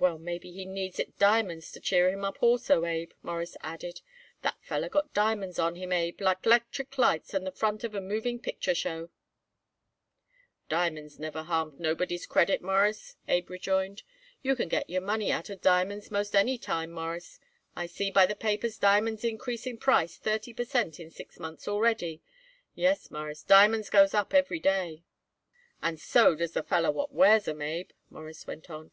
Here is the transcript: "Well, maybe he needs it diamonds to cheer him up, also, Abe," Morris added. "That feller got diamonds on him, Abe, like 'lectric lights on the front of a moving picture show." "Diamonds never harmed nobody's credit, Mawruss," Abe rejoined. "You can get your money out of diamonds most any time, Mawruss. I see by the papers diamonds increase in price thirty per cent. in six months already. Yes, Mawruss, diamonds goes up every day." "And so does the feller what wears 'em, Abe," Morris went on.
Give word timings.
"Well, 0.00 0.18
maybe 0.18 0.50
he 0.50 0.64
needs 0.64 0.98
it 0.98 1.16
diamonds 1.16 1.70
to 1.70 1.80
cheer 1.80 2.10
him 2.10 2.24
up, 2.24 2.42
also, 2.42 2.84
Abe," 2.84 3.12
Morris 3.22 3.56
added. 3.60 4.00
"That 4.42 4.60
feller 4.60 4.88
got 4.88 5.14
diamonds 5.14 5.60
on 5.60 5.76
him, 5.76 5.92
Abe, 5.92 6.20
like 6.20 6.44
'lectric 6.44 6.98
lights 6.98 7.36
on 7.36 7.44
the 7.44 7.52
front 7.52 7.84
of 7.84 7.94
a 7.94 8.00
moving 8.00 8.40
picture 8.40 8.74
show." 8.74 9.10
"Diamonds 10.68 11.20
never 11.20 11.44
harmed 11.44 11.78
nobody's 11.78 12.26
credit, 12.26 12.62
Mawruss," 12.62 13.14
Abe 13.28 13.48
rejoined. 13.48 14.02
"You 14.42 14.56
can 14.56 14.68
get 14.68 14.90
your 14.90 15.02
money 15.02 15.30
out 15.30 15.48
of 15.50 15.60
diamonds 15.60 16.10
most 16.10 16.34
any 16.34 16.58
time, 16.58 16.90
Mawruss. 16.90 17.38
I 17.76 17.86
see 17.86 18.10
by 18.10 18.26
the 18.26 18.34
papers 18.34 18.76
diamonds 18.76 19.22
increase 19.22 19.68
in 19.68 19.78
price 19.78 20.16
thirty 20.18 20.52
per 20.52 20.64
cent. 20.64 20.98
in 20.98 21.12
six 21.12 21.38
months 21.38 21.68
already. 21.68 22.20
Yes, 22.74 23.08
Mawruss, 23.08 23.44
diamonds 23.44 23.88
goes 23.88 24.14
up 24.14 24.34
every 24.34 24.58
day." 24.58 25.04
"And 25.80 26.00
so 26.00 26.34
does 26.34 26.54
the 26.54 26.64
feller 26.64 26.90
what 26.90 27.12
wears 27.14 27.46
'em, 27.46 27.62
Abe," 27.62 27.90
Morris 28.10 28.48
went 28.48 28.68
on. 28.68 28.90